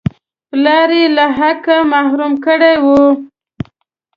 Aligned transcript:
پلار 0.49 0.89
یې 0.99 1.05
له 1.17 1.25
حقه 1.37 1.77
محروم 1.93 2.33
کړی 2.45 2.75
وو. 2.83 3.03